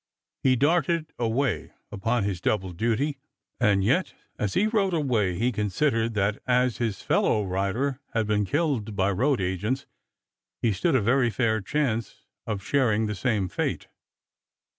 [0.41, 3.19] He darted away upon his double duty
[3.59, 8.43] and yet as he rode away he considered that as his fellow rider had been
[8.45, 9.85] killed by road agents,
[10.59, 13.89] he stood a very fair chance of sharing the same fate.